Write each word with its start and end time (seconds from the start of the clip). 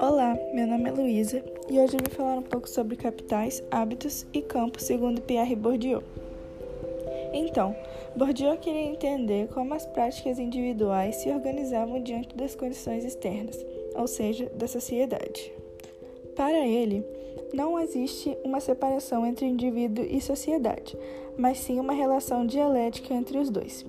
Olá, 0.00 0.36
meu 0.52 0.66
nome 0.66 0.88
é 0.88 0.92
Luísa 0.92 1.44
e 1.70 1.78
hoje 1.78 1.96
eu 1.96 2.00
vim 2.02 2.10
falar 2.10 2.38
um 2.38 2.42
pouco 2.42 2.68
sobre 2.68 2.96
capitais, 2.96 3.62
hábitos 3.70 4.26
e 4.32 4.42
campos 4.42 4.82
segundo 4.82 5.22
Pierre 5.22 5.54
Bourdieu. 5.54 6.02
Então, 7.32 7.76
Bourdieu 8.16 8.56
queria 8.58 8.82
entender 8.82 9.48
como 9.48 9.74
as 9.74 9.86
práticas 9.86 10.40
individuais 10.40 11.16
se 11.16 11.30
organizavam 11.30 12.02
diante 12.02 12.34
das 12.36 12.56
condições 12.56 13.04
externas, 13.04 13.64
ou 13.94 14.08
seja, 14.08 14.50
da 14.56 14.66
sociedade. 14.66 15.52
Para 16.34 16.66
ele, 16.66 17.06
não 17.54 17.78
existe 17.78 18.36
uma 18.42 18.58
separação 18.58 19.24
entre 19.24 19.46
indivíduo 19.46 20.04
e 20.04 20.20
sociedade, 20.20 20.98
mas 21.36 21.58
sim 21.58 21.78
uma 21.78 21.92
relação 21.92 22.44
dialética 22.44 23.14
entre 23.14 23.38
os 23.38 23.50
dois. 23.50 23.84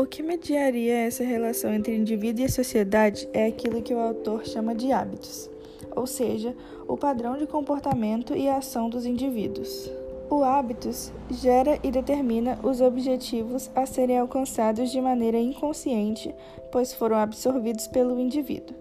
O 0.00 0.06
que 0.06 0.22
mediaria 0.22 1.00
essa 1.00 1.22
relação 1.22 1.70
entre 1.70 1.94
indivíduo 1.94 2.46
e 2.46 2.48
sociedade 2.48 3.28
é 3.34 3.44
aquilo 3.44 3.82
que 3.82 3.92
o 3.92 4.00
autor 4.00 4.46
chama 4.46 4.74
de 4.74 4.90
hábitos, 4.90 5.50
ou 5.94 6.06
seja, 6.06 6.56
o 6.88 6.96
padrão 6.96 7.36
de 7.36 7.46
comportamento 7.46 8.34
e 8.34 8.48
ação 8.48 8.88
dos 8.88 9.04
indivíduos. 9.04 9.92
O 10.30 10.42
hábitos 10.42 11.12
gera 11.30 11.78
e 11.82 11.90
determina 11.90 12.58
os 12.62 12.80
objetivos 12.80 13.70
a 13.74 13.84
serem 13.84 14.18
alcançados 14.18 14.90
de 14.90 14.98
maneira 15.02 15.38
inconsciente, 15.38 16.34
pois 16.72 16.94
foram 16.94 17.16
absorvidos 17.16 17.86
pelo 17.86 18.18
indivíduo. 18.18 18.74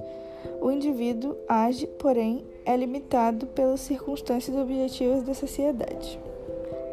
O 0.62 0.72
indivíduo 0.72 1.36
age, 1.50 1.86
porém, 2.00 2.46
é 2.66 2.78
limitado 2.78 3.46
pelas 3.48 3.82
circunstâncias 3.82 4.56
objetivas 4.56 5.22
da 5.24 5.34
sociedade. 5.34 6.18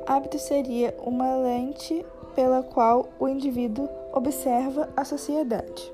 Hábito 0.04 0.40
seria 0.40 0.92
uma 1.00 1.36
lente 1.36 2.04
pela 2.34 2.64
qual 2.64 3.08
o 3.20 3.28
indivíduo 3.28 3.88
observa 4.16 4.88
a 4.96 5.04
sociedade. 5.04 5.92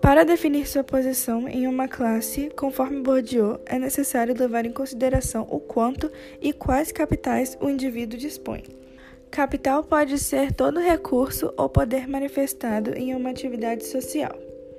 Para 0.00 0.24
definir 0.24 0.66
sua 0.66 0.82
posição 0.82 1.46
em 1.46 1.66
uma 1.66 1.86
classe, 1.86 2.50
conforme 2.56 3.02
Bourdieu, 3.02 3.60
é 3.66 3.78
necessário 3.78 4.34
levar 4.34 4.64
em 4.64 4.72
consideração 4.72 5.46
o 5.50 5.60
quanto 5.60 6.10
e 6.40 6.52
quais 6.52 6.90
capitais 6.90 7.58
o 7.60 7.68
indivíduo 7.68 8.18
dispõe. 8.18 8.62
Capital 9.30 9.84
pode 9.84 10.18
ser 10.18 10.52
todo 10.52 10.80
recurso 10.80 11.52
ou 11.56 11.68
poder 11.68 12.08
manifestado 12.08 12.96
em 12.96 13.14
uma 13.14 13.28
atividade 13.28 13.86
social. 13.86 14.32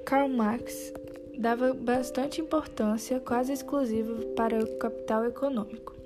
Karl 0.05 0.27
Marx 0.27 0.91
dava 1.37 1.73
bastante 1.73 2.41
importância, 2.41 3.19
quase 3.19 3.53
exclusiva, 3.53 4.15
para 4.35 4.57
o 4.57 4.77
capital 4.77 5.25
econômico. 5.25 5.98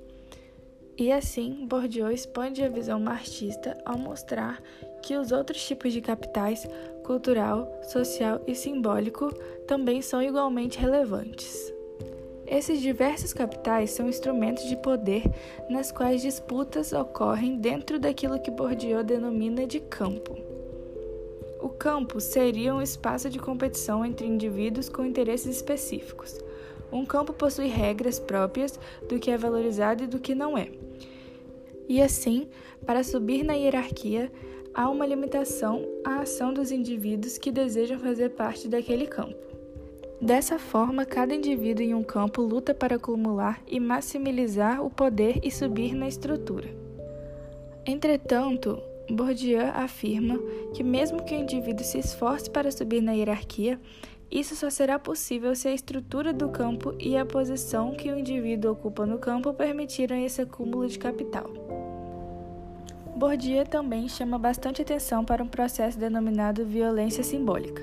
E 0.96 1.10
assim, 1.10 1.66
Bourdieu 1.66 2.10
expande 2.10 2.62
a 2.62 2.68
visão 2.68 3.00
marxista 3.00 3.76
ao 3.84 3.98
mostrar 3.98 4.62
que 5.02 5.16
os 5.16 5.32
outros 5.32 5.66
tipos 5.66 5.92
de 5.92 6.00
capitais, 6.00 6.66
cultural, 7.04 7.68
social 7.82 8.40
e 8.46 8.54
simbólico, 8.54 9.34
também 9.66 10.00
são 10.00 10.22
igualmente 10.22 10.78
relevantes. 10.78 11.74
Esses 12.46 12.80
diversos 12.80 13.32
capitais 13.32 13.90
são 13.90 14.08
instrumentos 14.08 14.64
de 14.68 14.76
poder 14.76 15.24
nas 15.68 15.90
quais 15.90 16.22
disputas 16.22 16.92
ocorrem 16.92 17.56
dentro 17.56 17.98
daquilo 17.98 18.40
que 18.40 18.50
Bourdieu 18.50 19.02
denomina 19.02 19.66
de 19.66 19.80
campo. 19.80 20.36
O 21.60 21.70
campo 21.70 22.20
seria 22.20 22.74
um 22.74 22.82
espaço 22.82 23.28
de 23.28 23.38
competição 23.38 24.04
entre 24.04 24.26
indivíduos 24.26 24.88
com 24.88 25.04
interesses 25.04 25.56
específicos. 25.56 26.38
Um 26.92 27.04
campo 27.04 27.32
possui 27.32 27.66
regras 27.66 28.20
próprias 28.20 28.78
do 29.08 29.18
que 29.18 29.30
é 29.30 29.36
valorizado 29.36 30.04
e 30.04 30.06
do 30.06 30.20
que 30.20 30.34
não 30.34 30.56
é. 30.56 30.83
E 31.88 32.00
assim, 32.00 32.48
para 32.86 33.04
subir 33.04 33.44
na 33.44 33.54
hierarquia, 33.54 34.30
há 34.74 34.88
uma 34.88 35.06
limitação 35.06 35.86
à 36.04 36.20
ação 36.20 36.52
dos 36.52 36.70
indivíduos 36.70 37.38
que 37.38 37.52
desejam 37.52 37.98
fazer 37.98 38.30
parte 38.30 38.68
daquele 38.68 39.06
campo. 39.06 39.36
Dessa 40.20 40.58
forma, 40.58 41.04
cada 41.04 41.34
indivíduo 41.34 41.84
em 41.84 41.94
um 41.94 42.02
campo 42.02 42.40
luta 42.40 42.72
para 42.72 42.96
acumular 42.96 43.60
e 43.66 43.78
maximizar 43.78 44.84
o 44.84 44.88
poder 44.88 45.40
e 45.42 45.50
subir 45.50 45.94
na 45.94 46.08
estrutura. 46.08 46.68
Entretanto, 47.84 48.80
Bourdieu 49.10 49.60
afirma 49.74 50.38
que, 50.72 50.82
mesmo 50.82 51.22
que 51.24 51.34
o 51.34 51.38
indivíduo 51.38 51.84
se 51.84 51.98
esforce 51.98 52.48
para 52.48 52.70
subir 52.70 53.02
na 53.02 53.12
hierarquia, 53.12 53.78
isso 54.30 54.56
só 54.56 54.70
será 54.70 54.98
possível 54.98 55.54
se 55.54 55.68
a 55.68 55.74
estrutura 55.74 56.32
do 56.32 56.48
campo 56.48 56.94
e 56.98 57.16
a 57.16 57.26
posição 57.26 57.94
que 57.94 58.10
o 58.10 58.18
indivíduo 58.18 58.72
ocupa 58.72 59.04
no 59.04 59.18
campo 59.18 59.52
permitirem 59.52 60.24
esse 60.24 60.40
acúmulo 60.40 60.88
de 60.88 60.98
capital. 60.98 61.50
Bourdieu 63.16 63.64
também 63.64 64.08
chama 64.08 64.36
bastante 64.38 64.82
atenção 64.82 65.24
para 65.24 65.42
um 65.42 65.46
processo 65.46 65.96
denominado 65.96 66.66
violência 66.66 67.22
simbólica. 67.22 67.80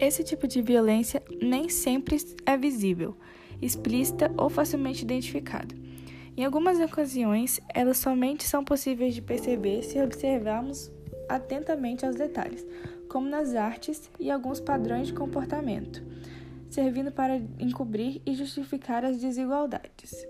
Esse 0.00 0.24
tipo 0.24 0.48
de 0.48 0.60
violência 0.60 1.22
nem 1.40 1.68
sempre 1.68 2.16
é 2.44 2.56
visível, 2.56 3.16
explícita 3.62 4.30
ou 4.36 4.50
facilmente 4.50 5.04
identificada. 5.04 5.72
Em 6.36 6.44
algumas 6.44 6.80
ocasiões, 6.80 7.60
elas 7.72 7.96
somente 7.96 8.42
são 8.42 8.64
possíveis 8.64 9.14
de 9.14 9.22
perceber 9.22 9.84
se 9.84 10.02
observarmos 10.02 10.90
atentamente 11.28 12.04
aos 12.04 12.16
detalhes, 12.16 12.66
como 13.08 13.28
nas 13.28 13.54
artes 13.54 14.10
e 14.18 14.32
alguns 14.32 14.58
padrões 14.58 15.06
de 15.06 15.14
comportamento, 15.14 16.02
servindo 16.68 17.12
para 17.12 17.40
encobrir 17.60 18.20
e 18.26 18.34
justificar 18.34 19.04
as 19.04 19.18
desigualdades. 19.18 20.26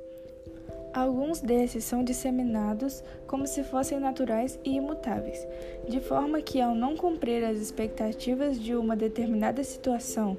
Alguns 0.97 1.43
desses 1.43 1.85
são 1.85 2.03
disseminados 2.03 3.05
como 3.27 3.47
se 3.47 3.63
fossem 3.63 4.01
naturais 4.01 4.59
e 4.65 4.77
imutáveis, 4.77 5.47
de 5.87 6.01
forma 6.01 6.41
que, 6.41 6.59
ao 6.59 6.75
não 6.75 6.97
cumprir 6.97 7.45
as 7.45 7.59
expectativas 7.59 8.59
de 8.59 8.75
uma 8.75 8.97
determinada 8.97 9.63
situação 9.63 10.39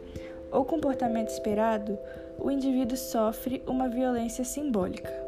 ou 0.52 0.66
comportamento 0.66 1.30
esperado, 1.30 1.96
o 2.40 2.50
indivíduo 2.50 2.98
sofre 2.98 3.62
uma 3.68 3.88
violência 3.88 4.44
simbólica. 4.44 5.27